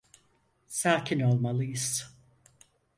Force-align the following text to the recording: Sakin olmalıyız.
Sakin 0.67 1.19
olmalıyız. 1.21 2.15